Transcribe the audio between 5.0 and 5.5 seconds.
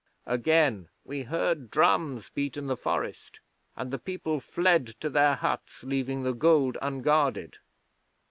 their